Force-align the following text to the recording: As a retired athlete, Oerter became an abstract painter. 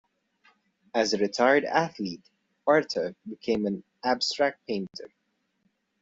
As 0.95 1.13
a 1.13 1.19
retired 1.19 1.63
athlete, 1.63 2.23
Oerter 2.67 3.13
became 3.29 3.67
an 3.67 3.83
abstract 4.03 4.65
painter. 4.65 5.11